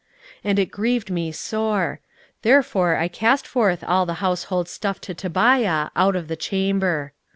16:013:008 0.37 0.39
And 0.49 0.57
it 0.57 0.71
grieved 0.71 1.11
me 1.11 1.31
sore: 1.31 1.99
therefore 2.41 2.95
I 2.95 3.07
cast 3.07 3.45
forth 3.45 3.83
all 3.83 4.07
the 4.07 4.15
household 4.15 4.67
stuff 4.67 4.99
to 5.01 5.13
Tobiah 5.13 5.89
out 5.95 6.15
of 6.15 6.27
the 6.27 6.35
chamber. 6.35 7.13